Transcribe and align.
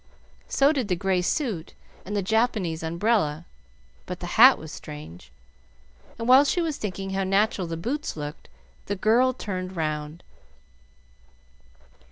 So 0.47 0.71
did 0.73 0.87
the 0.87 0.95
gray 0.95 1.21
suit 1.21 1.75
and 2.05 2.15
the 2.15 2.23
Japanese 2.23 2.81
umbrella; 2.81 3.45
but 4.07 4.19
the 4.19 4.25
hat 4.33 4.57
was 4.57 4.71
strange, 4.71 5.31
and 6.17 6.27
while 6.27 6.43
she 6.43 6.59
was 6.59 6.77
thinking 6.77 7.11
how 7.11 7.23
natural 7.23 7.67
the 7.67 7.77
boots 7.77 8.17
looked, 8.17 8.49
the 8.87 8.95
girl 8.95 9.31
turned 9.31 9.75
round. 9.75 10.23